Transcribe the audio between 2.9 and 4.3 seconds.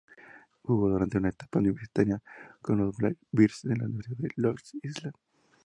"Blackbirds" de la Universidad de